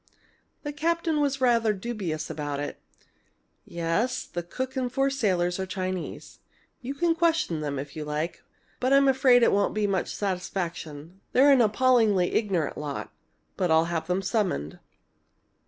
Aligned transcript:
The 0.63 0.73
captain 0.73 1.21
was 1.21 1.39
rather 1.41 1.73
dubious 1.73 2.27
about 2.31 2.59
it. 2.59 2.81
"Yes, 3.65 4.25
the 4.25 4.41
cook 4.41 4.75
and 4.75 4.91
four 4.91 5.11
sailors 5.11 5.59
are 5.59 5.67
Chinese. 5.67 6.39
You 6.81 6.95
can 6.95 7.13
question 7.13 7.59
them 7.59 7.77
if 7.77 7.95
you 7.95 8.03
like, 8.03 8.43
but 8.79 8.91
I'm 8.93 9.07
afraid 9.07 9.43
it 9.43 9.51
won't 9.51 9.75
be 9.75 9.85
much 9.85 10.11
satisfaction. 10.15 11.21
They're 11.33 11.51
an 11.51 11.61
appallingly 11.61 12.31
ignorant 12.33 12.79
lot! 12.79 13.13
But 13.55 13.69
I'll 13.69 13.85
have 13.93 14.07
them 14.07 14.23
summoned." 14.23 14.79